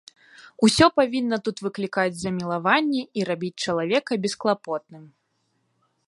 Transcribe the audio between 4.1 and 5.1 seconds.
бесклапотным.